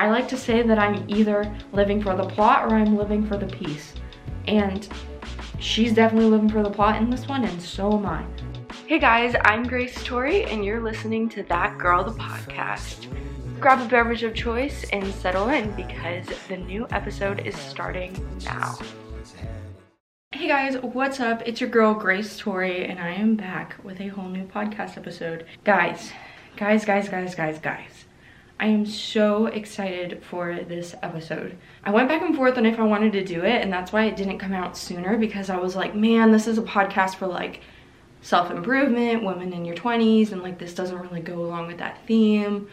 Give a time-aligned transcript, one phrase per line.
[0.00, 3.36] I like to say that I'm either living for the plot or I'm living for
[3.36, 3.92] the peace.
[4.48, 4.88] And
[5.58, 8.24] she's definitely living for the plot in this one and so am I.
[8.86, 13.08] Hey guys, I'm Grace Torie and you're listening to That Girl the Podcast.
[13.60, 18.78] Grab a beverage of choice and settle in because the new episode is starting now.
[20.32, 21.42] Hey guys, what's up?
[21.44, 25.44] It's your girl Grace Torie and I am back with a whole new podcast episode.
[25.62, 26.10] Guys,
[26.56, 27.99] guys, guys, guys, guys, guys.
[28.60, 31.56] I am so excited for this episode.
[31.82, 34.04] I went back and forth on if I wanted to do it and that's why
[34.04, 37.26] it didn't come out sooner because I was like, man, this is a podcast for
[37.26, 37.62] like
[38.20, 42.68] self-improvement, women in your 20s, and like this doesn't really go along with that theme.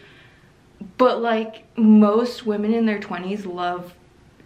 [0.97, 3.93] But like most women in their 20s love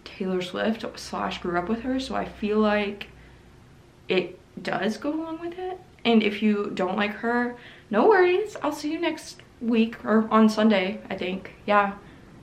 [0.04, 3.08] Taylor Swift slash grew up with her, so I feel like
[4.08, 5.80] it does go along with it.
[6.04, 7.56] And if you don't like her,
[7.90, 8.56] no worries.
[8.62, 11.52] I'll see you next week or on Sunday, I think.
[11.66, 11.94] Yeah,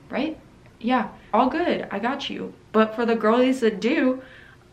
[0.10, 0.38] right?
[0.80, 1.88] Yeah, all good.
[1.92, 2.54] I got you.
[2.72, 4.22] But for the girlies that do,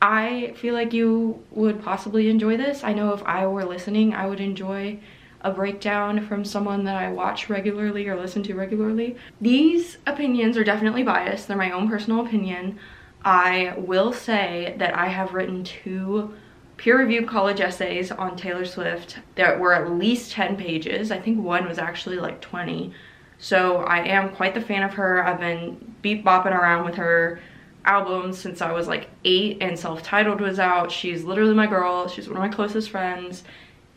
[0.01, 2.85] I feel like you would possibly enjoy this.
[2.85, 4.99] I know if I were listening, I would enjoy
[5.41, 9.17] a breakdown from someone that I watch regularly or listen to regularly.
[9.41, 11.49] These opinions are definitely biased.
[11.49, 12.79] They're my own personal opinion.
[13.25, 16.35] I will say that I have written two
[16.77, 21.11] peer-reviewed college essays on Taylor Swift that were at least 10 pages.
[21.11, 22.93] I think one was actually like 20.
[23.39, 25.25] So I am quite the fan of her.
[25.25, 27.41] I've been beat bopping around with her
[27.85, 30.91] albums since I was like eight and self-titled was out.
[30.91, 32.09] She's literally my girl.
[32.09, 33.45] She's one of my closest friends.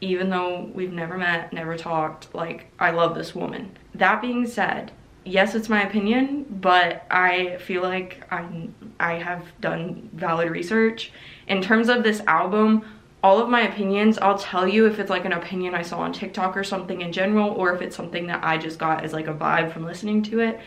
[0.01, 3.77] Even though we've never met, never talked, like I love this woman.
[3.95, 4.93] That being said,
[5.25, 11.11] yes, it's my opinion, but I feel like I'm, I have done valid research.
[11.49, 12.85] In terms of this album,
[13.23, 16.13] all of my opinions, I'll tell you if it's like an opinion I saw on
[16.13, 19.27] TikTok or something in general, or if it's something that I just got as like
[19.27, 20.59] a vibe from listening to it.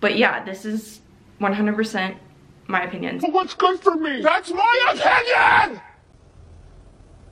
[0.00, 1.00] But yeah, this is
[1.40, 2.16] 100%
[2.68, 3.22] my opinions.
[3.28, 4.22] What's good for me?
[4.22, 5.82] That's my opinion!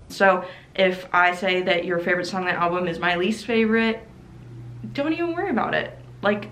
[0.09, 0.45] So
[0.75, 4.07] if I say that your favorite song on the album is my least favorite,
[4.93, 5.99] don't even worry about it.
[6.21, 6.51] Like,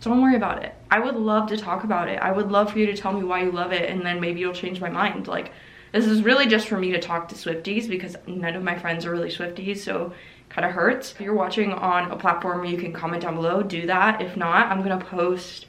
[0.00, 0.74] don't worry about it.
[0.90, 2.18] I would love to talk about it.
[2.18, 4.40] I would love for you to tell me why you love it and then maybe
[4.40, 5.28] you'll change my mind.
[5.28, 5.52] Like,
[5.92, 9.06] this is really just for me to talk to Swifties because none of my friends
[9.06, 10.12] are really Swifties, so
[10.48, 11.12] kind of hurts.
[11.12, 14.20] If you're watching on a platform where you can comment down below, do that.
[14.20, 15.66] If not, I'm gonna post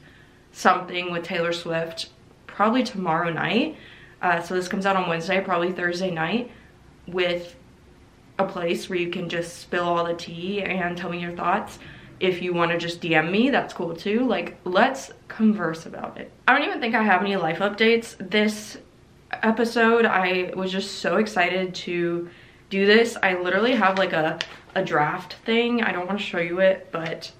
[0.52, 2.10] something with Taylor Swift
[2.46, 3.76] probably tomorrow night.
[4.20, 6.50] Uh, so this comes out on Wednesday, probably Thursday night
[7.06, 7.56] with
[8.38, 11.78] a place where you can just spill all the tea and tell me your thoughts.
[12.22, 14.24] If you want to just DM me, that's cool too.
[14.24, 16.30] Like, let's converse about it.
[16.46, 18.16] I don't even think I have any life updates.
[18.30, 18.78] This
[19.42, 22.30] episode, I was just so excited to
[22.70, 23.16] do this.
[23.20, 24.38] I literally have like a,
[24.76, 25.82] a draft thing.
[25.82, 27.32] I don't want to show you it, but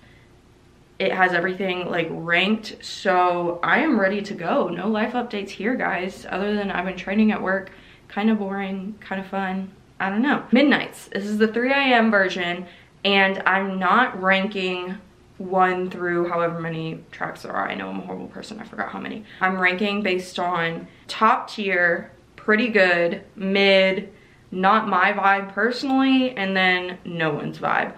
[0.99, 5.75] it has everything like ranked so i am ready to go no life updates here
[5.75, 7.73] guys other than i've been training at work
[8.07, 9.69] kind of boring kind of fun
[9.99, 12.67] i don't know midnights this is the 3 a.m version
[13.05, 14.97] and i'm not ranking
[15.39, 18.91] one through however many tracks there are i know i'm a horrible person i forgot
[18.91, 24.13] how many i'm ranking based on top tier pretty good mid
[24.51, 27.95] not my vibe personally and then no one's vibe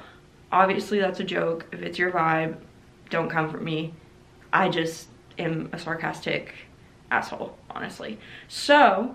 [0.53, 2.57] obviously that's a joke if it's your vibe
[3.15, 3.95] don't come for me.
[4.53, 6.55] I just am a sarcastic
[7.11, 8.19] asshole, honestly.
[8.49, 9.15] So,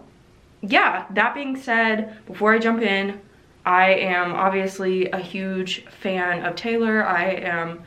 [0.61, 3.19] yeah, that being said, before I jump in,
[3.65, 7.05] I am obviously a huge fan of Taylor.
[7.05, 7.83] I am,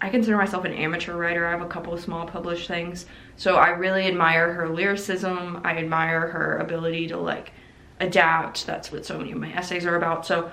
[0.00, 1.46] I consider myself an amateur writer.
[1.46, 3.06] I have a couple of small published things.
[3.36, 5.60] So I really admire her lyricism.
[5.64, 7.52] I admire her ability to like
[8.00, 8.66] adapt.
[8.66, 10.26] That's what so many of my essays are about.
[10.26, 10.50] So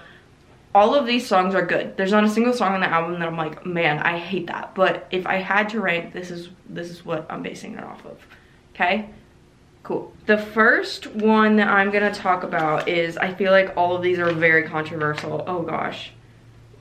[0.76, 1.98] all of these songs are good.
[1.98, 4.76] There's not a single song on the album that I'm like, man, I hate that.
[4.76, 8.06] But if I had to rank, this is this is what I'm basing it off
[8.06, 8.26] of.
[8.76, 9.10] Okay?
[9.88, 10.12] Cool.
[10.26, 14.20] The first one that I'm gonna talk about is I feel like all of these
[14.20, 15.46] are very controversial.
[15.48, 16.12] Oh gosh.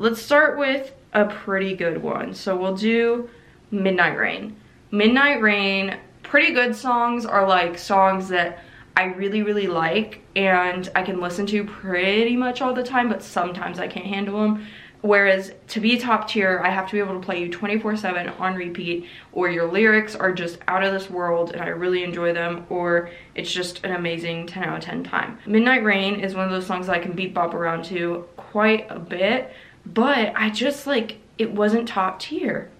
[0.01, 2.35] Let's start with a pretty good one.
[2.35, 3.31] So we'll do
[3.71, 4.57] Midnight Rain.
[4.91, 8.59] Midnight Rain, pretty good songs are like songs that
[8.97, 13.23] I really, really like and I can listen to pretty much all the time, but
[13.23, 14.67] sometimes I can't handle them.
[15.03, 18.55] Whereas to be top tier, I have to be able to play you 24-7 on
[18.55, 22.67] repeat, or your lyrics are just out of this world and I really enjoy them,
[22.71, 25.39] or it's just an amazing 10 out of 10 time.
[25.47, 28.87] Midnight Rain is one of those songs that I can beat bop around to quite
[28.91, 29.53] a bit,
[29.85, 32.71] but I just like, it wasn't top tier.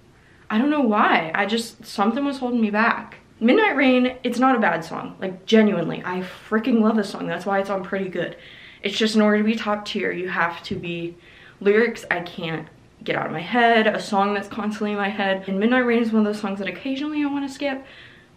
[0.49, 1.31] I don't know why.
[1.35, 3.19] I just, something was holding me back.
[3.39, 5.17] Midnight Rain, it's not a bad song.
[5.21, 7.27] Like, genuinely, I freaking love this song.
[7.27, 8.37] That's why it's on pretty good.
[8.83, 11.17] It's just in order to be top tier, you have to be
[11.61, 12.69] lyrics I can't
[13.05, 15.45] get out of my head, a song that's constantly in my head.
[15.49, 17.85] And Midnight Rain is one of those songs that occasionally I want to skip.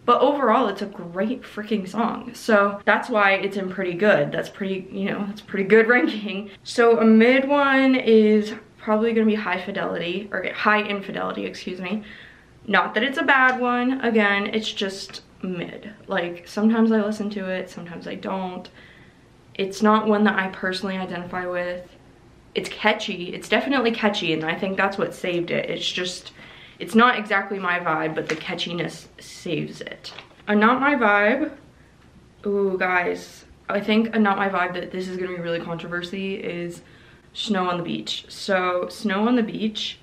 [0.05, 2.33] But overall, it's a great freaking song.
[2.33, 4.31] So that's why it's in pretty good.
[4.31, 6.51] That's pretty, you know, that's pretty good ranking.
[6.63, 12.03] So a mid one is probably gonna be high fidelity, or high infidelity, excuse me.
[12.65, 15.93] Not that it's a bad one, again, it's just mid.
[16.07, 18.69] Like, sometimes I listen to it, sometimes I don't.
[19.55, 21.87] It's not one that I personally identify with.
[22.59, 25.69] It's catchy, it's definitely catchy, and I think that's what saved it.
[25.69, 26.33] It's just,
[26.77, 30.13] it's not exactly my vibe, but the catchiness saves it.
[30.45, 31.53] A Not My Vibe,
[32.45, 36.35] ooh guys, I think a Not My Vibe that this is gonna be really controversy
[36.35, 36.81] is
[37.31, 38.25] Snow on the Beach.
[38.27, 39.99] So Snow on the Beach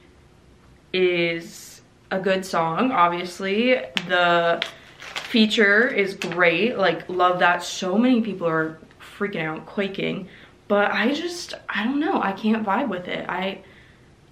[0.94, 3.82] is a good song, obviously.
[4.08, 4.64] The
[4.98, 7.62] feature is great, like love that.
[7.62, 8.78] So many people are
[9.18, 10.30] freaking out, quaking.
[10.68, 13.28] But I just, I don't know, I can't vibe with it.
[13.28, 13.60] I,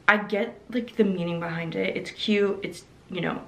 [0.08, 1.96] I get like the meaning behind it.
[1.96, 3.40] It's cute, it's, you know,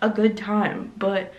[0.00, 1.32] a good time, but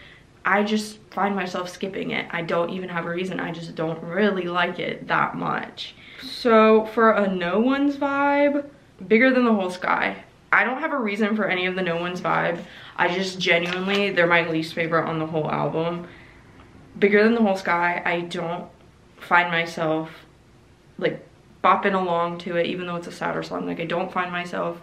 [0.46, 2.28] I just find myself skipping it.
[2.32, 3.40] I don't even have a reason.
[3.40, 5.96] I just don't really like it that much.
[6.22, 8.70] So for a no one's vibe,
[9.08, 10.24] bigger than the whole sky.
[10.52, 12.64] I don't have a reason for any of the no one's vibe.
[12.96, 16.08] I just genuinely, they're my least favorite on the whole album.
[17.00, 18.70] Bigger than the whole sky, I don't
[19.18, 20.12] find myself
[20.98, 21.26] like
[21.64, 23.66] bopping along to it even though it's a sadder song.
[23.66, 24.82] Like I don't find myself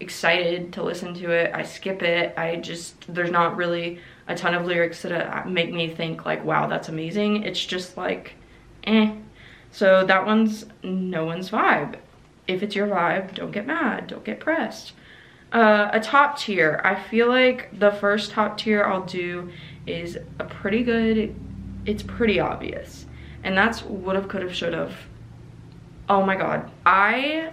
[0.00, 1.52] excited to listen to it.
[1.54, 2.34] I skip it.
[2.36, 6.66] I just, there's not really a ton of lyrics that make me think like, wow,
[6.66, 7.44] that's amazing.
[7.44, 8.34] It's just like,
[8.84, 9.14] eh.
[9.70, 11.96] So that one's no one's vibe.
[12.46, 14.92] If it's your vibe, don't get mad, don't get pressed.
[15.52, 19.50] Uh, a top tier, I feel like the first top tier I'll do
[19.86, 21.34] is a pretty good,
[21.86, 23.06] it's pretty obvious.
[23.44, 24.96] And that's would've, could've, should've.
[26.08, 26.70] Oh my god.
[26.84, 27.52] I,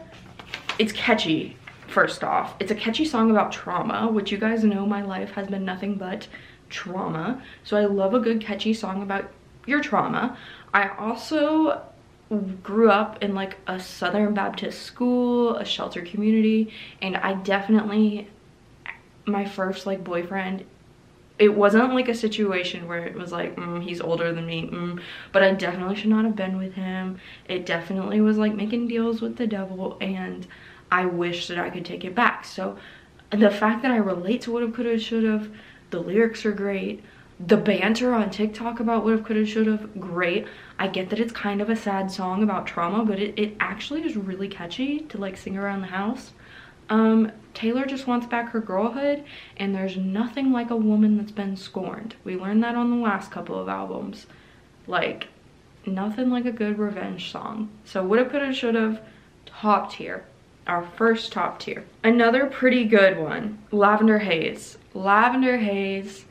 [0.78, 1.57] it's catchy,
[1.88, 2.56] first off.
[2.60, 5.96] It's a catchy song about trauma, which you guys know my life has been nothing
[5.96, 6.28] but
[6.69, 7.42] trauma.
[7.63, 9.31] So I love a good catchy song about
[9.66, 10.38] your trauma.
[10.74, 11.84] I also
[12.63, 16.72] grew up in like a Southern Baptist school, a shelter community,
[17.02, 18.28] and I definitely,
[19.25, 20.66] my first like boyfriend,
[21.39, 25.01] it wasn't like a situation where it was like, mm, he's older than me, mm,
[25.31, 27.19] but I definitely should not have been with him.
[27.47, 30.45] It definitely was like making deals with the devil and
[30.91, 32.44] I wish that I could take it back.
[32.44, 32.77] So
[33.31, 35.50] the fact that I relate to what have, could have, should have,
[35.91, 37.03] the lyrics are great.
[37.39, 40.45] The banter on TikTok about what have, could have, should have, great.
[40.77, 44.03] I get that it's kind of a sad song about trauma, but it, it actually
[44.03, 46.33] is really catchy to like sing around the house.
[46.89, 49.24] Um, Taylor just wants back her girlhood,
[49.57, 52.15] and there's nothing like a woman that's been scorned.
[52.24, 54.25] We learned that on the last couple of albums.
[54.88, 55.27] Like,
[55.86, 57.69] nothing like a good revenge song.
[57.86, 59.01] So woulda, coulda, shoulda,
[59.45, 60.25] top tier
[60.69, 61.83] our first top tier.
[62.03, 64.77] Another pretty good one, Lavender Haze.
[64.94, 66.25] Lavender Haze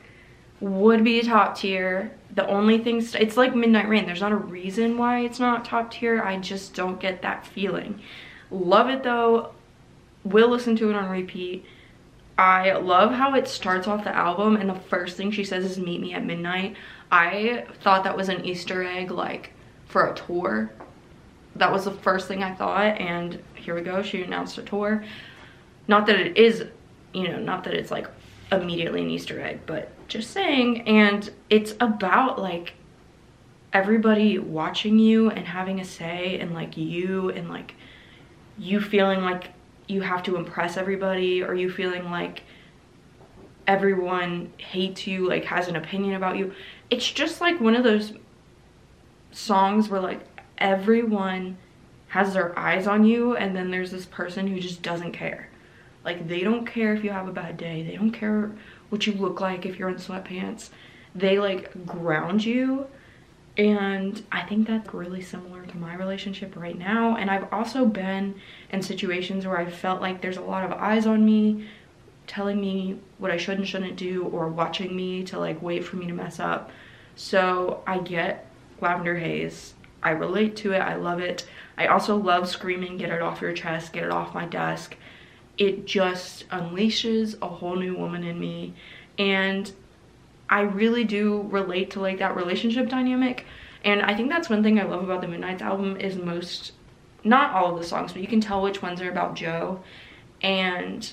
[0.61, 2.11] would be top tier.
[2.33, 4.05] The only thing, it's like Midnight Rain.
[4.05, 6.21] There's not a reason why it's not top tier.
[6.21, 8.01] I just don't get that feeling.
[8.49, 9.51] Love it though.
[10.23, 11.65] Will listen to it on repeat.
[12.37, 15.77] I love how it starts off the album and the first thing she says is
[15.77, 16.77] meet me at midnight.
[17.11, 19.51] I thought that was an Easter egg like
[19.87, 20.71] for a tour.
[21.55, 25.03] That was the first thing I thought and here we go, she announced a tour.
[25.87, 26.63] Not that it is,
[27.13, 28.07] you know, not that it's like
[28.51, 30.87] immediately an Easter egg, but just saying.
[30.87, 32.73] And it's about like
[33.73, 37.75] everybody watching you and having a say and like you and like
[38.57, 39.49] you feeling like
[39.89, 42.43] you have to impress everybody or you feeling like
[43.67, 46.53] everyone hates you, like has an opinion about you.
[46.89, 48.13] It's just like one of those
[49.31, 50.21] songs where like
[50.59, 51.57] everyone
[52.09, 55.49] has their eyes on you and then there's this person who just doesn't care.
[56.05, 57.81] Like they don't care if you have a bad day.
[57.81, 58.51] They don't care
[58.89, 60.69] what you look like if you're in sweatpants.
[61.15, 62.87] They like ground you
[63.59, 67.17] and I think that's really similar to my relationship right now.
[67.17, 68.35] And I've also been
[68.71, 71.67] in situations where I felt like there's a lot of eyes on me
[72.25, 75.97] telling me what I should and shouldn't do or watching me to like wait for
[75.97, 76.71] me to mess up.
[77.17, 78.47] So I get
[78.79, 79.73] Lavender Haze.
[80.01, 80.79] I relate to it.
[80.79, 81.45] I love it.
[81.77, 84.95] I also love screaming, get it off your chest, get it off my desk.
[85.57, 88.73] It just unleashes a whole new woman in me.
[89.17, 89.69] And
[90.49, 93.45] I really do relate to like that relationship dynamic.
[93.83, 96.73] And I think that's one thing I love about the Midnights album is most,
[97.23, 99.81] not all of the songs, but you can tell which ones are about Joe.
[100.41, 101.09] And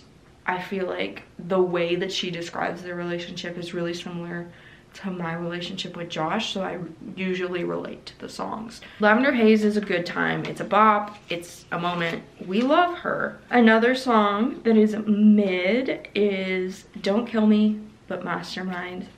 [0.46, 4.48] I feel like the way that she describes their relationship is really similar
[4.94, 6.78] to my relationship with Josh, so I
[7.16, 8.80] usually relate to the songs.
[8.98, 10.46] Lavender Haze is a good time.
[10.46, 11.18] It's a bop.
[11.28, 12.22] It's a moment.
[12.46, 13.38] We love her.
[13.50, 17.78] Another song that is mid is Don't Kill Me,
[18.08, 19.08] but Mastermind.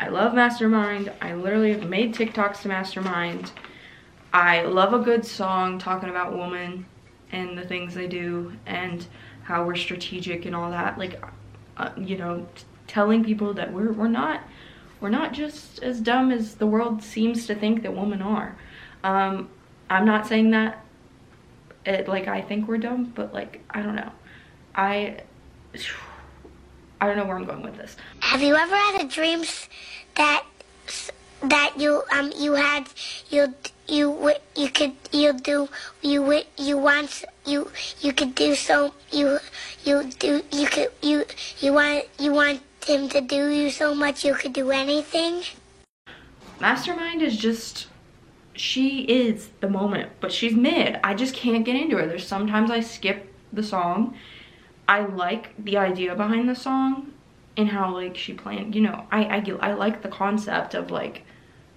[0.00, 1.12] I love Mastermind.
[1.20, 3.52] I literally have made TikToks to Mastermind.
[4.32, 6.86] I love a good song talking about women
[7.32, 9.06] and the things they do and
[9.42, 10.96] how we're strategic and all that.
[10.96, 11.22] Like,
[11.76, 12.48] uh, you know,
[12.86, 14.40] telling people that we're, we're not
[15.00, 18.56] we're not just as dumb as the world seems to think that women are.
[19.04, 19.50] Um,
[19.90, 20.82] I'm not saying that
[21.84, 24.12] it, like I think we're dumb, but like I don't know.
[24.74, 25.24] I
[27.00, 27.96] I don't know where I'm going with this.
[28.20, 29.44] Have you ever had a dream
[30.16, 30.44] that
[31.42, 32.86] that you um you had
[33.30, 33.54] you
[33.88, 35.68] you you could you do
[36.02, 39.38] you you want you you could do so you
[39.84, 41.24] you do you could you
[41.60, 45.42] you want you want him to do you so much you could do anything?
[46.60, 47.86] Mastermind is just
[48.54, 51.00] she is the moment, but she's mid.
[51.02, 52.06] I just can't get into her.
[52.06, 54.16] There's sometimes I skip the song.
[54.90, 57.12] I like the idea behind the song
[57.56, 61.22] and how like she planned, you know, I, I, I like the concept of like,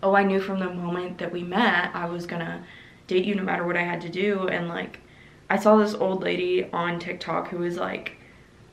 [0.02, 2.66] oh, I knew from the moment that we met, I was gonna
[3.06, 4.48] date you no matter what I had to do.
[4.48, 5.00] And like,
[5.48, 8.18] I saw this old lady on TikTok who was like,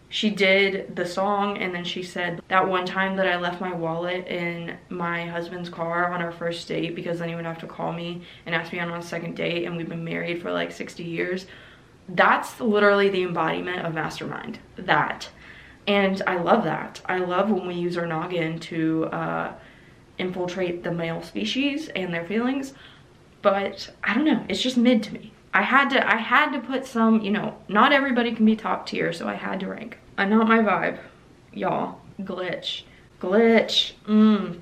[0.09, 3.75] she did the song and then she said that one time that I left my
[3.75, 7.67] wallet in my husband's car on our first date because then he would have to
[7.67, 10.73] call me and ask me on a second date and we've been married for like
[10.73, 11.45] 60 years.
[12.15, 15.29] That's literally the embodiment of mastermind, that.
[15.87, 17.01] And I love that.
[17.07, 19.53] I love when we use our noggin to uh,
[20.19, 22.75] infiltrate the male species and their feelings.
[23.43, 25.33] But I don't know, it's just mid to me.
[25.53, 28.87] I had to I had to put some, you know, not everybody can be top
[28.87, 29.99] tier, so I had to rank.
[30.19, 30.99] i'm not my vibe,
[31.53, 32.01] y'all.
[32.21, 32.83] Glitch.
[33.21, 33.93] Glitch.
[34.07, 34.61] Mmm.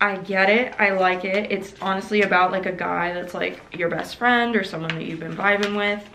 [0.00, 0.74] I get it.
[0.78, 1.52] I like it.
[1.52, 5.20] It's honestly about like a guy that's like your best friend or someone that you've
[5.20, 6.08] been vibing with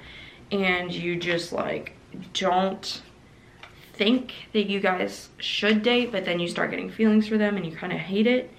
[0.52, 1.94] and you just like
[2.34, 3.02] don't
[3.94, 7.66] think that you guys should date but then you start getting feelings for them and
[7.66, 8.52] you kind of hate it.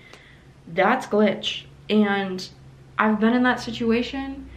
[0.66, 1.64] That's glitch.
[1.88, 2.46] And
[2.98, 4.48] I've been in that situation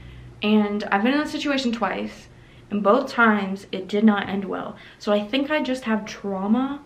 [0.41, 2.27] and I've been in that situation twice
[2.71, 4.75] and both times it did not end well.
[4.97, 6.81] So I think I just have trauma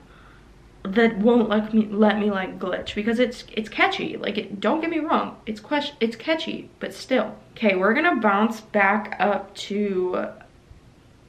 [0.93, 4.17] that won't let me let me like glitch because it's it's catchy.
[4.17, 7.35] Like it don't get me wrong it's question it's catchy but still.
[7.55, 10.27] Okay we're gonna bounce back up to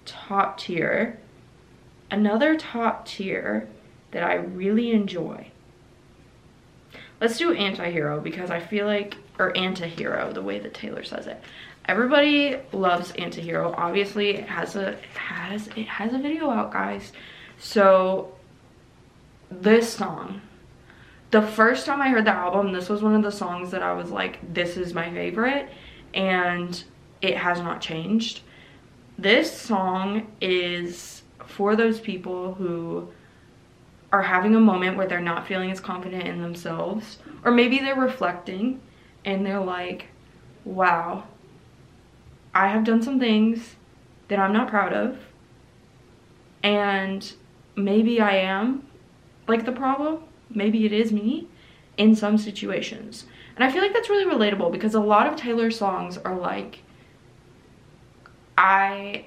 [0.05, 1.19] top tier.
[2.11, 3.69] Another top tier
[4.13, 5.49] that i really enjoy.
[7.21, 11.43] Let's do anti-hero because i feel like or anti-hero the way that taylor says it.
[11.89, 13.73] Everybody loves antihero.
[13.77, 17.13] Obviously it has a has it has a video out guys.
[17.59, 18.36] So
[19.51, 20.41] this song.
[21.31, 23.93] The first time i heard the album this was one of the songs that i
[23.93, 25.69] was like this is my favorite
[26.15, 26.85] and
[27.21, 28.41] it has not changed.
[29.19, 33.09] This song is for those people who
[34.13, 37.95] are having a moment where they're not feeling as confident in themselves or maybe they're
[37.95, 38.81] reflecting
[39.25, 40.07] and they're like
[40.65, 41.25] wow
[42.55, 43.77] I have done some things
[44.29, 45.19] that I'm not proud of
[46.63, 47.33] and
[47.75, 48.86] maybe I am
[49.49, 51.49] like the problem maybe it is me
[51.97, 53.27] in some situations.
[53.55, 56.81] And I feel like that's really relatable because a lot of Taylor's songs are like
[58.59, 59.27] I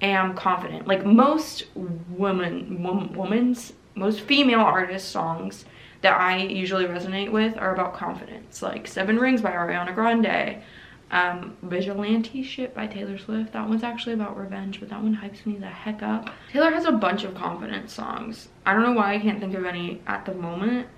[0.00, 0.86] am confident.
[0.86, 2.82] Like most women
[3.14, 5.64] women's most female artist songs
[6.00, 8.62] that I usually resonate with are about confidence.
[8.62, 10.62] Like Seven Rings by Ariana Grande
[11.10, 13.52] um, Vigilante Shit by Taylor Swift.
[13.52, 16.30] That one's actually about revenge, but that one hypes me the heck up.
[16.52, 18.48] Taylor has a bunch of confidence songs.
[18.66, 20.88] I don't know why I can't think of any at the moment,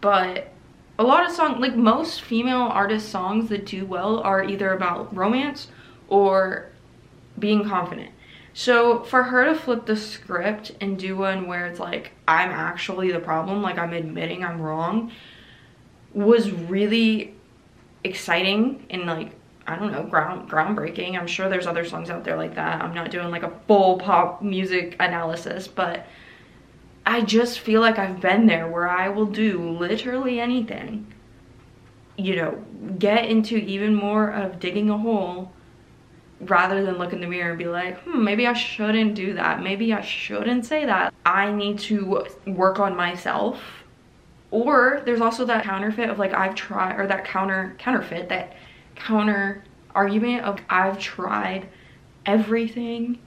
[0.00, 0.52] but
[0.98, 5.14] a lot of songs, like most female artist songs that do well are either about
[5.14, 5.68] romance
[6.08, 6.70] or
[7.38, 8.10] being confident.
[8.52, 13.12] So for her to flip the script and do one where it's like, I'm actually
[13.12, 15.12] the problem, like I'm admitting I'm wrong,
[16.12, 17.34] was really
[18.04, 19.32] exciting and like
[19.66, 21.16] I don't know, ground groundbreaking.
[21.16, 22.82] I'm sure there's other songs out there like that.
[22.82, 26.06] I'm not doing like a full pop music analysis, but
[27.06, 31.12] I just feel like I've been there where I will do literally anything.
[32.16, 32.64] You know,
[32.98, 35.52] get into even more of digging a hole
[36.40, 39.62] rather than look in the mirror and be like, hmm, maybe I shouldn't do that.
[39.62, 41.14] Maybe I shouldn't say that.
[41.24, 43.60] I need to work on myself
[44.50, 48.56] or there's also that counterfeit of like I've tried, or that counter, counterfeit, that
[48.96, 49.64] counter
[49.94, 51.68] argument of I've tried
[52.26, 53.18] everything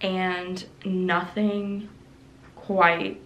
[0.00, 1.88] and nothing
[2.56, 3.20] quite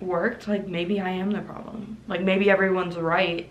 [0.00, 1.98] worked, like maybe I am the problem.
[2.08, 3.48] Like maybe everyone's right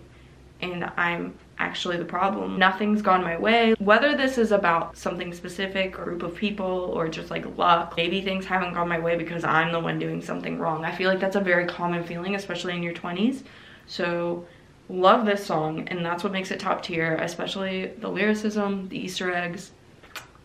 [0.60, 2.58] and I'm actually the problem.
[2.58, 3.74] Nothing's gone my way.
[3.78, 8.44] Whether this is about something specific group of people or just like luck, maybe things
[8.44, 10.84] haven't gone my way because I'm the one doing something wrong.
[10.84, 13.42] I feel like that's a very common feeling, especially in your 20s.
[13.86, 14.46] So
[14.88, 19.32] love this song and that's what makes it top tier, especially the lyricism, the Easter
[19.32, 19.70] eggs,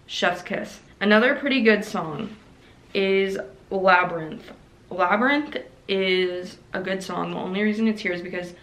[0.07, 0.79] chef's kiss.
[0.99, 2.35] Another pretty good song
[2.93, 3.37] is
[3.69, 4.51] Labyrinth.
[4.89, 7.31] Labyrinth is a good song.
[7.31, 8.53] The only reason it's here is because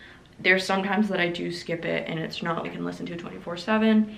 [0.40, 3.56] there's sometimes that I do skip it and it's not I can listen to 24
[3.56, 4.16] 7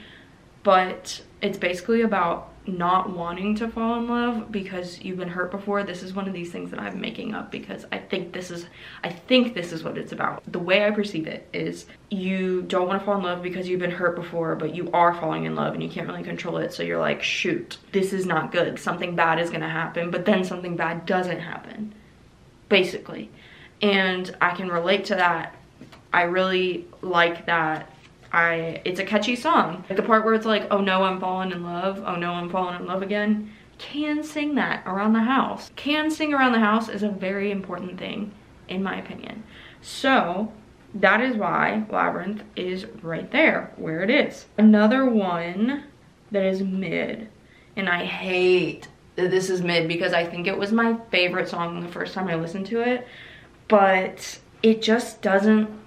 [0.62, 5.82] but it's basically about not wanting to fall in love because you've been hurt before.
[5.82, 8.66] This is one of these things that i'm making up because i think this is
[9.02, 10.42] i think this is what it's about.
[10.52, 13.80] The way i perceive it is you don't want to fall in love because you've
[13.80, 16.72] been hurt before but you are falling in love and you can't really control it.
[16.74, 18.78] So you're like shoot this is not good.
[18.78, 21.94] Something bad is going to happen but then something bad doesn't happen
[22.68, 23.30] basically.
[23.80, 25.56] And i can relate to that
[26.12, 27.90] I really like that
[28.32, 29.84] I it's a catchy song.
[29.88, 32.02] Like the part where it's like, oh no, I'm falling in love.
[32.06, 33.52] Oh no, I'm falling in love again.
[33.78, 35.70] Can sing that around the house.
[35.76, 38.32] Can sing around the house is a very important thing
[38.68, 39.42] in my opinion.
[39.80, 40.52] So
[40.94, 44.46] that is why Labyrinth is right there where it is.
[44.58, 45.84] Another one
[46.30, 47.28] that is mid
[47.76, 51.80] and I hate that this is mid because I think it was my favorite song
[51.80, 53.06] the first time I listened to it
[53.66, 55.79] but it just doesn't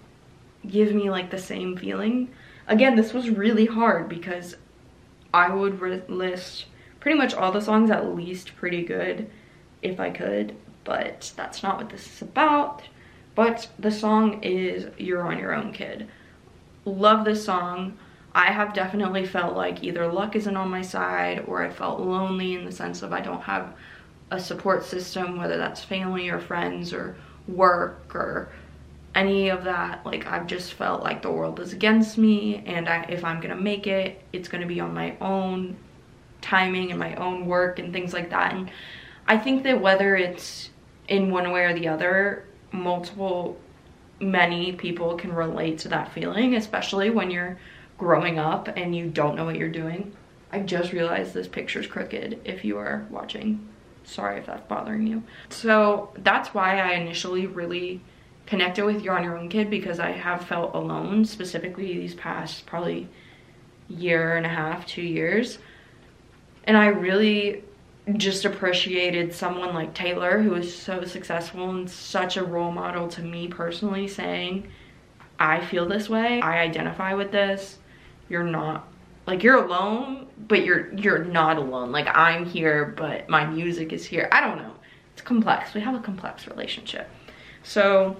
[0.67, 2.29] give me like the same feeling.
[2.67, 4.55] Again, this was really hard because
[5.33, 6.65] I would list
[6.99, 9.29] pretty much all the songs at least pretty good
[9.81, 12.83] if I could, but that's not what this is about.
[13.35, 16.07] But the song is You're on Your Own Kid.
[16.85, 17.97] Love this song.
[18.35, 22.55] I have definitely felt like either luck isn't on my side or I felt lonely
[22.55, 23.75] in the sense of I don't have
[24.31, 27.15] a support system, whether that's family or friends or
[27.47, 28.49] work or
[29.15, 33.03] any of that like i've just felt like the world is against me and I,
[33.03, 35.77] if i'm gonna make it it's gonna be on my own
[36.41, 38.53] timing and my own work and things like that.
[38.53, 38.69] And
[39.27, 40.69] i think that whether it's
[41.07, 43.57] in one way or the other multiple
[44.19, 47.57] many people can relate to that feeling especially when you're
[47.97, 50.13] growing up and you don't know what you're doing.
[50.51, 53.67] I just realized this picture's crooked if you are watching.
[54.03, 55.23] Sorry if that's bothering you.
[55.49, 58.01] So that's why i initially really
[58.45, 62.65] connected with You're on Your Own Kid because I have felt alone, specifically these past
[62.65, 63.07] probably
[63.87, 65.59] year and a half, two years.
[66.65, 67.63] And I really
[68.17, 73.21] just appreciated someone like Taylor who is so successful and such a role model to
[73.21, 74.67] me personally saying,
[75.39, 77.79] I feel this way, I identify with this,
[78.29, 78.87] you're not
[79.25, 81.91] like you're alone, but you're you're not alone.
[81.91, 84.27] Like I'm here, but my music is here.
[84.31, 84.73] I don't know.
[85.13, 85.73] It's complex.
[85.73, 87.09] We have a complex relationship.
[87.63, 88.17] So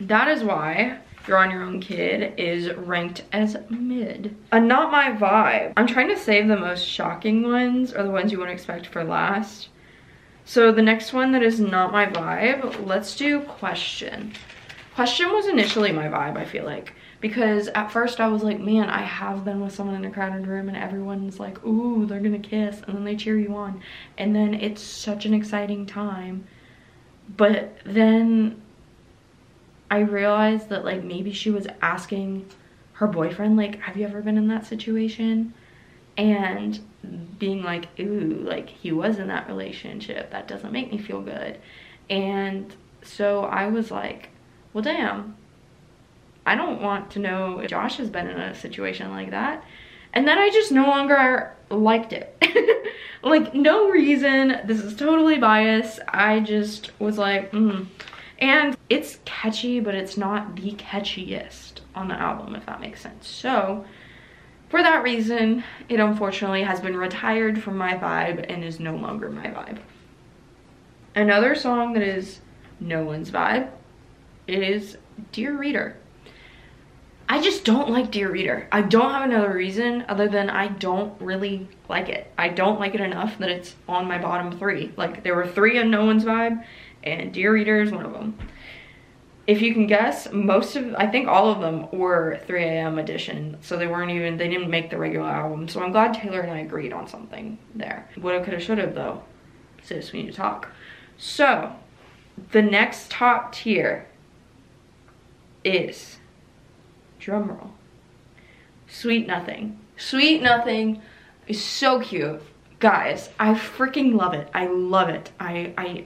[0.00, 4.36] that is why You're on Your Own Kid is ranked as mid.
[4.52, 5.74] A Not My Vibe.
[5.76, 9.04] I'm trying to save the most shocking ones or the ones you wouldn't expect for
[9.04, 9.68] last.
[10.44, 14.32] So the next one that is not my vibe, let's do Question.
[14.94, 16.94] Question was initially my vibe, I feel like.
[17.20, 20.46] Because at first I was like, man, I have been with someone in a crowded
[20.46, 22.80] room and everyone's like, ooh, they're gonna kiss.
[22.86, 23.82] And then they cheer you on.
[24.18, 26.46] And then it's such an exciting time.
[27.36, 28.60] But then
[29.90, 32.46] I realized that like maybe she was asking
[32.94, 35.54] her boyfriend like have you ever been in that situation?
[36.16, 36.78] And
[37.38, 40.30] being like ooh like he was in that relationship.
[40.30, 41.58] That doesn't make me feel good.
[42.08, 42.72] And
[43.02, 44.30] so I was like
[44.72, 45.36] well damn.
[46.46, 49.64] I don't want to know if Josh has been in a situation like that.
[50.12, 52.36] And then I just no longer liked it.
[53.22, 54.60] Like no reason.
[54.64, 56.00] This is totally biased.
[56.08, 57.86] I just was like mm
[58.40, 63.28] and it's catchy, but it's not the catchiest on the album, if that makes sense.
[63.28, 63.84] So
[64.68, 69.28] for that reason, it unfortunately has been retired from my vibe and is no longer
[69.28, 69.78] my vibe.
[71.14, 72.40] Another song that is
[72.78, 73.70] no one's vibe
[74.46, 74.96] is
[75.32, 75.96] Dear Reader.
[77.28, 78.68] I just don't like Dear Reader.
[78.72, 82.32] I don't have another reason other than I don't really like it.
[82.36, 84.92] I don't like it enough that it's on my bottom three.
[84.96, 86.64] Like there were three on No One's Vibe
[87.02, 88.38] and Dear Reader is one of them.
[89.46, 93.76] If you can guess, most of, I think all of them were 3am edition, so
[93.76, 95.66] they weren't even, they didn't make the regular album.
[95.66, 98.08] So I'm glad Taylor and I agreed on something there.
[98.16, 99.22] Woulda, coulda, shoulda though.
[99.82, 100.68] Sis, we need to talk.
[101.16, 101.74] So,
[102.52, 104.06] the next top tier
[105.64, 106.18] is,
[107.20, 107.70] drumroll,
[108.88, 109.78] Sweet Nothing.
[109.96, 111.00] Sweet Nothing
[111.46, 112.42] is so cute.
[112.78, 114.48] Guys, I freaking love it.
[114.54, 115.30] I love it.
[115.38, 116.04] I, I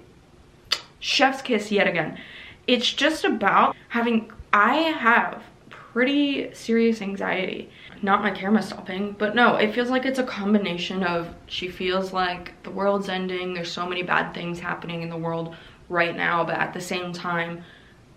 [1.05, 2.19] chef's kiss yet again.
[2.67, 7.69] It's just about having, I have pretty serious anxiety.
[8.01, 12.15] Not my camera stopping, but no, it feels like it's a combination of she feels
[12.15, 15.55] like the world's ending, there's so many bad things happening in the world
[15.91, 17.63] right now, but at the same time,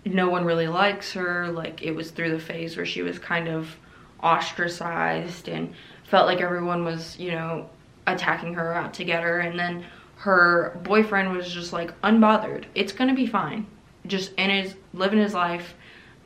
[0.06, 1.48] no one really likes her.
[1.48, 3.76] Like it was through the phase where she was kind of
[4.22, 5.74] ostracized and
[6.04, 7.68] felt like everyone was, you know,
[8.06, 9.40] attacking her out to get her.
[9.40, 9.84] And then
[10.18, 12.64] her boyfriend was just like unbothered.
[12.74, 13.66] It's gonna be fine.
[14.06, 15.74] Just in his living his life.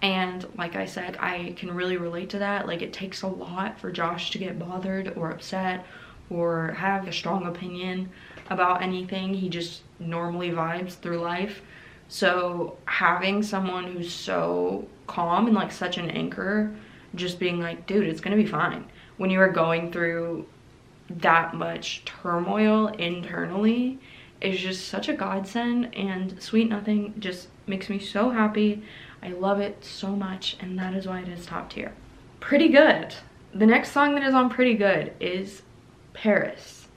[0.00, 2.66] And like I said, I can really relate to that.
[2.66, 5.84] Like it takes a lot for Josh to get bothered or upset
[6.30, 8.08] or have a strong opinion
[8.48, 9.34] about anything.
[9.34, 11.60] He just normally vibes through life.
[12.08, 16.74] So having someone who's so calm and like such an anchor,
[17.14, 18.86] just being like, dude, it's gonna be fine.
[19.18, 20.46] When you are going through
[21.20, 23.98] that much turmoil internally
[24.40, 28.82] is just such a godsend and Sweet Nothing just makes me so happy.
[29.22, 31.92] I love it so much and that is why it is top tier.
[32.40, 33.14] Pretty Good.
[33.54, 35.62] The next song that is on Pretty Good is
[36.12, 36.88] Paris.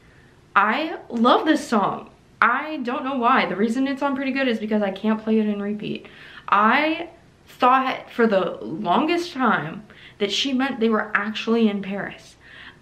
[0.56, 2.10] I love this song.
[2.42, 3.46] I don't know why.
[3.46, 6.08] The reason it's on Pretty Good is because I can't play it in repeat.
[6.48, 7.10] I
[7.48, 9.84] thought for the longest time
[10.20, 12.35] that she meant they were actually in Paris.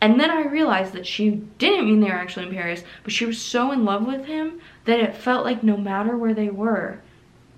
[0.03, 3.25] And then I realized that she didn't mean they were actually in Paris, but she
[3.25, 6.99] was so in love with him that it felt like no matter where they were,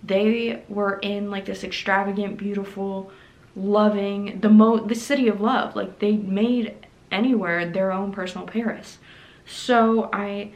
[0.04, 3.10] they were in like this extravagant, beautiful,
[3.56, 5.76] loving, the mo the city of love.
[5.76, 6.76] Like they made
[7.10, 9.00] anywhere their own personal Paris.
[9.48, 10.52] So I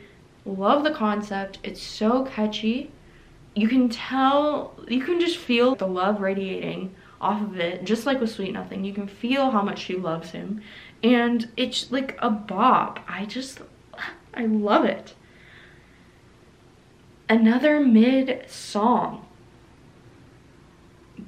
[0.46, 1.58] love the concept.
[1.64, 2.92] It's so catchy.
[3.56, 8.22] You can tell, you can just feel the love radiating off of it, just like
[8.22, 8.86] with Sweet Nothing.
[8.86, 10.62] You can feel how much she loves him
[11.04, 13.00] and it's like a bop.
[13.08, 13.62] I just,
[14.34, 15.16] I love it.
[17.28, 19.26] Another mid song.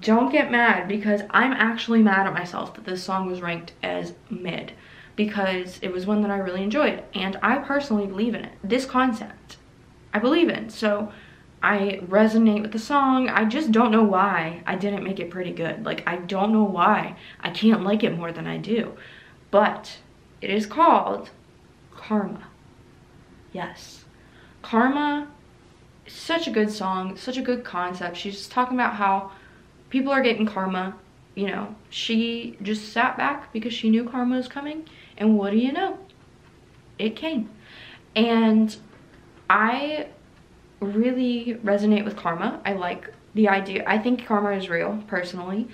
[0.02, 4.14] Don't get mad because I'm actually mad at myself that this song was ranked as
[4.30, 4.74] mid
[5.16, 8.54] because it was one that I really enjoyed and I personally believe in it.
[8.64, 9.58] This concept,
[10.14, 10.70] I believe in.
[10.70, 11.12] So
[11.62, 13.30] I resonate with the song.
[13.30, 15.86] I just don't know why I didn't make it pretty good.
[15.86, 18.98] Like, I don't know why I can't like it more than I do
[19.52, 20.00] but
[20.42, 21.30] it is called
[21.94, 22.48] Karma.
[23.52, 24.06] Yes.
[24.62, 25.28] Karma
[26.08, 28.18] such a good song, such a good concept.
[28.18, 29.32] She's just talking about how
[29.90, 30.96] people are getting karma.
[31.36, 34.88] You know, she just sat back because she knew karma was coming.
[35.18, 35.98] And what do you know?
[36.98, 37.50] It came.
[38.16, 38.76] And
[39.50, 40.08] I
[40.80, 42.60] really resonate with karma.
[42.66, 43.84] I like the idea.
[43.88, 45.70] I think karma is real, personally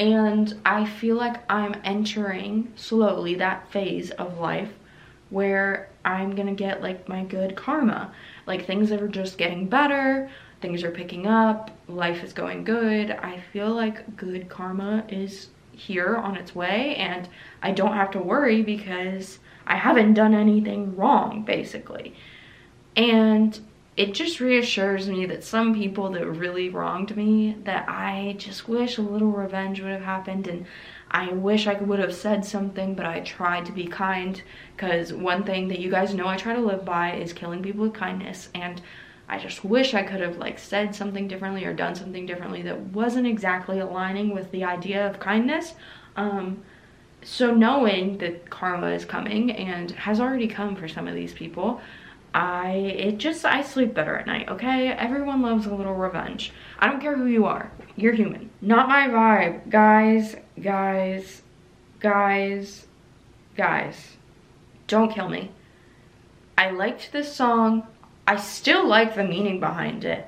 [0.00, 4.72] and I feel like I'm entering slowly that phase of life
[5.28, 8.10] where I'm gonna get like my good karma.
[8.46, 10.30] Like things are just getting better,
[10.62, 13.10] things are picking up, life is going good.
[13.10, 17.28] I feel like good karma is here on its way and
[17.62, 22.14] I don't have to worry because I haven't done anything wrong basically.
[22.96, 23.60] And
[23.96, 28.98] it just reassures me that some people that really wronged me that I just wish
[28.98, 30.66] a little revenge would have happened and
[31.10, 34.40] I wish I would have said something but I tried to be kind
[34.76, 37.82] because one thing that you guys know I try to live by is killing people
[37.82, 38.80] with kindness and
[39.28, 42.80] I just wish I could have like said something differently or done something differently that
[42.80, 45.74] wasn't exactly aligning with the idea of kindness
[46.16, 46.62] um,
[47.22, 51.80] so knowing that karma is coming and has already come for some of these people
[52.32, 54.88] I, it just, I sleep better at night, okay?
[54.88, 56.52] Everyone loves a little revenge.
[56.78, 57.72] I don't care who you are.
[57.96, 58.50] You're human.
[58.60, 59.68] Not my vibe.
[59.68, 61.42] Guys, guys,
[61.98, 62.86] guys,
[63.56, 64.16] guys.
[64.86, 65.50] Don't kill me.
[66.56, 67.86] I liked this song.
[68.28, 70.26] I still like the meaning behind it.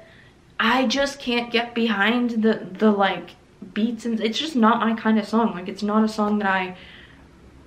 [0.59, 3.37] I just can't get behind the, the like,
[3.75, 5.55] beats and it's just not my kind of song.
[5.55, 6.77] Like, it's not a song that I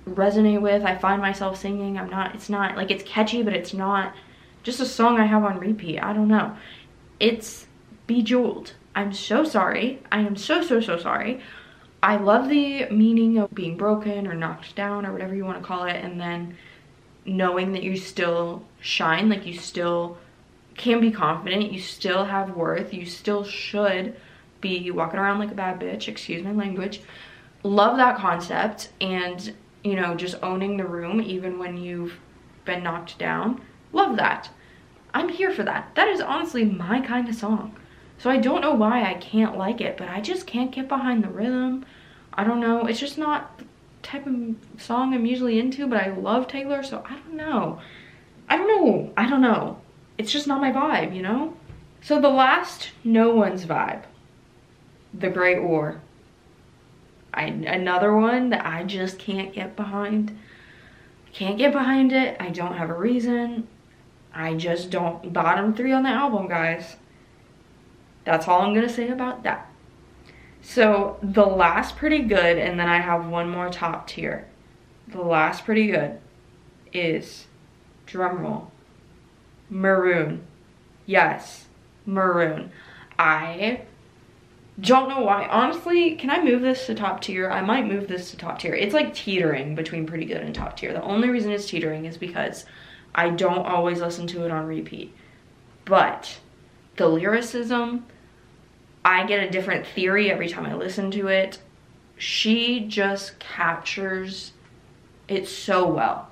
[0.06, 0.84] resonate with.
[0.84, 1.98] I find myself singing.
[1.98, 4.14] I'm not, it's not, like, it's catchy, but it's not
[4.66, 6.00] just a song I have on repeat.
[6.00, 6.56] I don't know.
[7.20, 7.68] It's
[8.08, 8.72] Bejeweled.
[8.96, 10.02] I'm so sorry.
[10.10, 11.40] I am so, so, so sorry.
[12.02, 15.64] I love the meaning of being broken or knocked down or whatever you want to
[15.64, 16.56] call it and then
[17.24, 20.18] knowing that you still shine, like you still
[20.76, 24.16] can be confident, you still have worth, you still should
[24.60, 27.02] be walking around like a bad bitch, excuse my language.
[27.62, 32.18] Love that concept and, you know, just owning the room even when you've
[32.64, 33.60] been knocked down.
[33.92, 34.50] Love that.
[35.16, 35.94] I'm here for that.
[35.94, 37.74] That is honestly my kind of song.
[38.18, 41.24] So I don't know why I can't like it, but I just can't get behind
[41.24, 41.86] the rhythm.
[42.34, 42.84] I don't know.
[42.84, 43.64] It's just not the
[44.02, 44.34] type of
[44.76, 47.80] song I'm usually into, but I love Taylor, so I don't know.
[48.50, 49.10] I don't know.
[49.16, 49.80] I don't know.
[50.18, 51.56] It's just not my vibe, you know?
[52.02, 54.02] So the last No One's Vibe,
[55.14, 56.02] The Great War.
[57.32, 60.38] I, another one that I just can't get behind.
[61.32, 62.36] Can't get behind it.
[62.38, 63.66] I don't have a reason.
[64.36, 65.32] I just don't.
[65.32, 66.96] Bottom three on the album, guys.
[68.24, 69.72] That's all I'm going to say about that.
[70.60, 74.46] So the last pretty good, and then I have one more top tier.
[75.08, 76.18] The last pretty good
[76.92, 77.46] is,
[78.06, 78.66] drumroll,
[79.70, 80.46] Maroon.
[81.06, 81.66] Yes,
[82.04, 82.72] Maroon.
[83.18, 83.82] I
[84.78, 85.46] don't know why.
[85.46, 87.50] Honestly, can I move this to top tier?
[87.50, 88.74] I might move this to top tier.
[88.74, 90.92] It's like teetering between pretty good and top tier.
[90.92, 92.66] The only reason it's teetering is because
[93.16, 95.12] I don't always listen to it on repeat.
[95.84, 96.38] But
[96.96, 98.06] the lyricism,
[99.04, 101.58] I get a different theory every time I listen to it.
[102.16, 104.52] She just captures
[105.26, 106.28] it so well.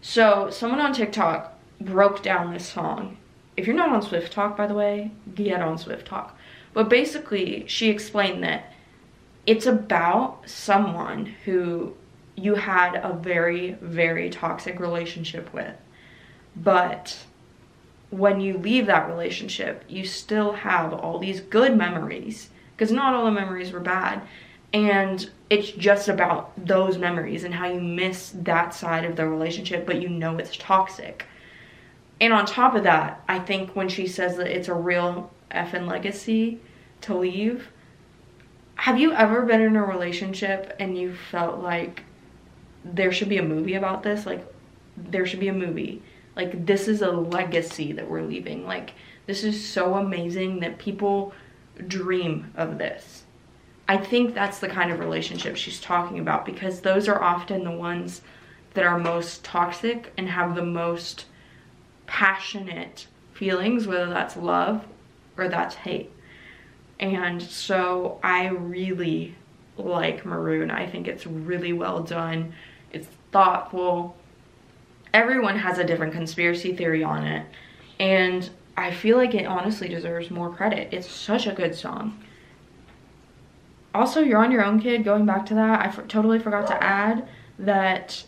[0.00, 3.16] So someone on TikTok broke down this song.
[3.56, 6.30] If you're not on SwiftTok, by the way, get on SwiftTok
[6.74, 8.72] but basically, she explained that
[9.46, 11.94] it's about someone who
[12.36, 15.74] you had a very, very toxic relationship with.
[16.56, 17.18] But
[18.10, 23.24] when you leave that relationship, you still have all these good memories because not all
[23.24, 24.22] the memories were bad.
[24.72, 29.86] And it's just about those memories and how you miss that side of the relationship,
[29.86, 31.26] but you know it's toxic.
[32.20, 35.86] And on top of that, I think when she says that it's a real effing
[35.86, 36.58] legacy
[37.02, 37.68] to leave.
[38.76, 42.02] Have you ever been in a relationship and you felt like
[42.84, 44.26] there should be a movie about this?
[44.26, 44.44] Like,
[44.96, 46.02] there should be a movie.
[46.36, 48.66] Like, this is a legacy that we're leaving.
[48.66, 48.92] Like,
[49.26, 51.32] this is so amazing that people
[51.86, 53.24] dream of this.
[53.88, 57.70] I think that's the kind of relationship she's talking about because those are often the
[57.70, 58.22] ones
[58.72, 61.26] that are most toxic and have the most
[62.06, 64.84] passionate feelings, whether that's love
[65.36, 66.10] or that's hate.
[66.98, 69.34] And so I really
[69.76, 70.70] like Maroon.
[70.70, 72.54] I think it's really well done.
[72.92, 74.16] It's thoughtful.
[75.14, 77.46] Everyone has a different conspiracy theory on it.
[77.98, 80.88] And I feel like it honestly deserves more credit.
[80.92, 82.22] It's such a good song.
[83.94, 87.28] Also, You're on Your Own Kid, going back to that, I totally forgot to add
[87.60, 88.24] that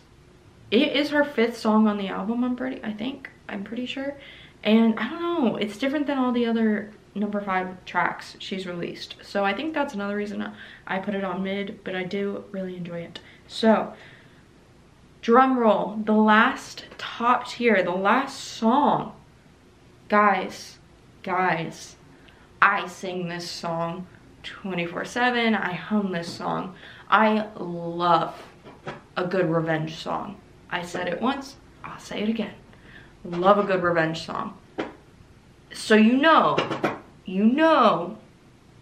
[0.71, 4.15] it is her fifth song on the album, I'm pretty, I think, I'm pretty sure.
[4.63, 9.15] And I don't know, it's different than all the other number five tracks she's released.
[9.21, 10.53] So I think that's another reason
[10.85, 13.19] I put it on mid, but I do really enjoy it.
[13.47, 13.93] So,
[15.21, 19.13] drum roll, the last top tier, the last song.
[20.09, 20.77] Guys,
[21.23, 21.95] guys,
[22.61, 24.07] I sing this song
[24.43, 25.59] 24-7.
[25.59, 26.75] I hum this song.
[27.09, 28.41] I love
[29.15, 30.37] a good revenge song.
[30.69, 32.53] I said it once, I'll say it again.
[33.23, 34.57] Love a good revenge song.
[35.73, 36.57] So you know
[37.27, 38.17] you know,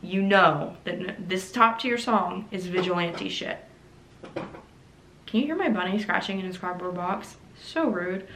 [0.03, 3.57] you know that this top tier song is vigilante shit.
[5.25, 7.37] Can you hear my bunny scratching in his cardboard box?
[7.61, 8.27] So rude.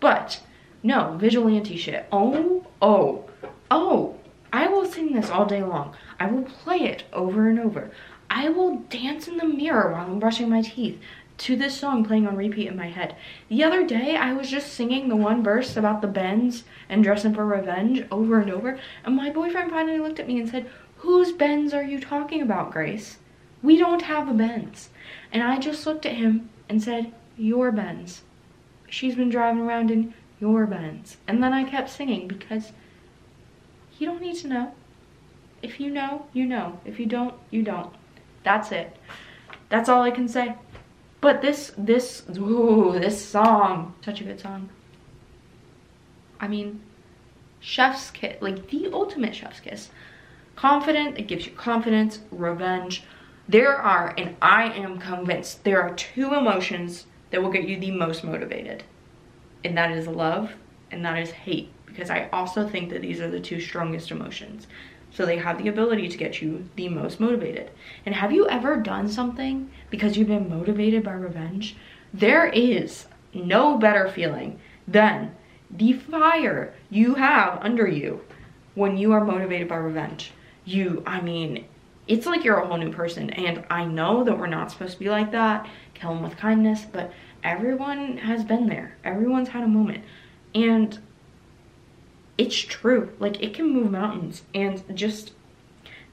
[0.00, 0.40] But,
[0.82, 2.06] no, vigilante shit.
[2.12, 3.24] Oh, oh,
[3.70, 4.16] oh.
[4.52, 5.96] I will sing this all day long.
[6.18, 7.90] I will play it over and over.
[8.30, 10.98] I will dance in the mirror while I'm brushing my teeth
[11.38, 13.14] to this song playing on repeat in my head.
[13.48, 17.34] The other day, I was just singing the one verse about the Benz and dressing
[17.34, 21.32] for revenge over and over, and my boyfriend finally looked at me and said, whose
[21.32, 23.18] Benz are you talking about, Grace?
[23.62, 24.88] We don't have a Benz.
[25.32, 28.22] And I just looked at him and said, your Benz.
[28.88, 31.16] She's been driving around in your Benz.
[31.26, 32.72] And then I kept singing because
[33.98, 34.74] you don't need to know.
[35.62, 36.80] If you know, you know.
[36.84, 37.92] If you don't, you don't.
[38.44, 38.96] That's it.
[39.68, 40.54] That's all I can say.
[41.20, 44.68] But this, this, ooh, this song, such a good song.
[46.38, 46.80] I mean,
[47.58, 49.88] chef's kiss, like the ultimate chef's kiss.
[50.54, 53.02] Confident, it gives you confidence, revenge.
[53.48, 57.92] There are, and I am convinced, there are two emotions that will get you the
[57.92, 58.82] most motivated.
[59.64, 60.52] And that is love
[60.90, 61.70] and that is hate.
[61.86, 64.66] Because I also think that these are the two strongest emotions.
[65.10, 67.70] So they have the ability to get you the most motivated.
[68.04, 71.76] And have you ever done something because you've been motivated by revenge?
[72.12, 75.34] There is no better feeling than
[75.70, 78.22] the fire you have under you
[78.74, 80.32] when you are motivated by revenge.
[80.64, 81.64] You, I mean,
[82.08, 83.30] it's like you're a whole new person.
[83.30, 86.84] And I know that we're not supposed to be like that, kill them with kindness,
[86.90, 88.96] but everyone has been there.
[89.04, 90.04] Everyone's had a moment.
[90.54, 90.98] And
[92.38, 93.12] it's true.
[93.18, 94.42] Like it can move mountains.
[94.54, 95.32] And just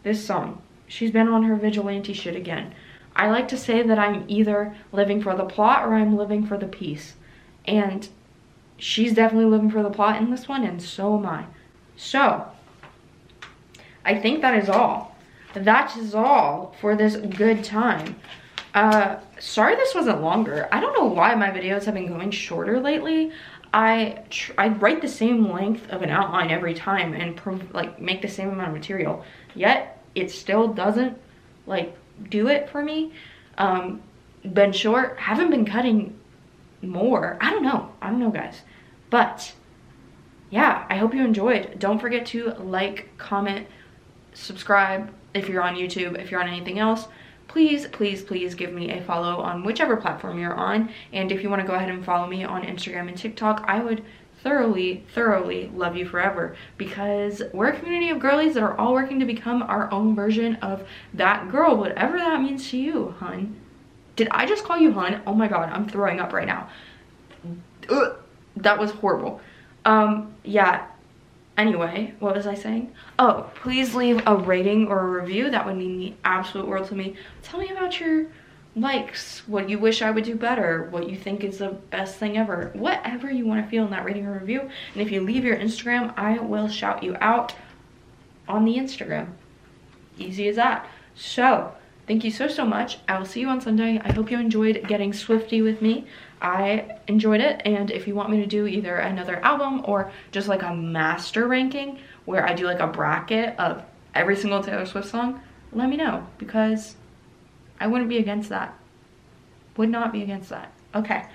[0.03, 2.73] this song, she's been on her vigilante shit again.
[3.15, 6.57] I like to say that I'm either living for the plot or I'm living for
[6.57, 7.13] the peace.
[7.65, 8.09] And
[8.77, 11.45] she's definitely living for the plot in this one, and so am I.
[11.95, 12.47] So,
[14.03, 15.12] I think that is all.
[15.53, 18.15] That is all for this good time.
[18.73, 20.67] Uh, sorry this wasn't longer.
[20.71, 23.31] I don't know why my videos have been going shorter lately.
[23.73, 24.23] I
[24.57, 27.39] I write the same length of an outline every time and
[27.73, 29.23] like make the same amount of material.
[29.55, 31.17] Yet it still doesn't
[31.67, 31.95] like
[32.29, 33.13] do it for me.
[33.57, 34.01] Um,
[34.53, 36.19] been short, haven't been cutting
[36.81, 37.37] more.
[37.39, 37.91] I don't know.
[38.01, 38.61] I don't know, guys.
[39.09, 39.53] But
[40.49, 41.79] yeah, I hope you enjoyed.
[41.79, 43.67] Don't forget to like, comment,
[44.33, 47.07] subscribe if you're on YouTube, if you're on anything else
[47.47, 50.89] please, please, please give me a follow on whichever platform you're on.
[51.11, 53.83] And if you want to go ahead and follow me on Instagram and TikTok, I
[53.83, 54.03] would
[54.41, 59.19] thoroughly, thoroughly love you forever because we're a community of girlies that are all working
[59.19, 63.59] to become our own version of that girl, whatever that means to you, hun.
[64.15, 65.21] Did I just call you hun?
[65.25, 66.69] Oh my god, I'm throwing up right now.
[67.89, 68.17] Ugh,
[68.57, 69.41] that was horrible.
[69.85, 70.87] Um, yeah,
[71.57, 72.91] Anyway, what was I saying?
[73.19, 75.51] Oh, please leave a rating or a review.
[75.51, 77.15] That would mean the absolute world to me.
[77.43, 78.27] Tell me about your
[78.75, 82.37] likes, what you wish I would do better, what you think is the best thing
[82.37, 84.61] ever, whatever you want to feel in that rating or review.
[84.61, 87.53] And if you leave your Instagram, I will shout you out
[88.47, 89.27] on the Instagram.
[90.17, 90.87] Easy as that.
[91.15, 91.73] So,
[92.07, 92.99] thank you so, so much.
[93.07, 93.99] I will see you on Sunday.
[94.03, 96.07] I hope you enjoyed getting Swifty with me.
[96.41, 100.47] I enjoyed it and if you want me to do either another album or just
[100.47, 105.07] like a master ranking where I do like a bracket of every single Taylor Swift
[105.07, 106.95] song, let me know because
[107.79, 108.77] I wouldn't be against that.
[109.77, 110.71] Would not be against that.
[110.93, 111.25] Okay.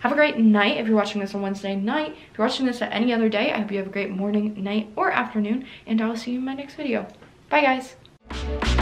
[0.00, 2.12] Have a great night if you're watching this on Wednesday night.
[2.12, 4.62] If you're watching this at any other day, I hope you have a great morning,
[4.62, 7.06] night, or afternoon, and I will see you in my next video.
[7.48, 8.77] Bye, guys.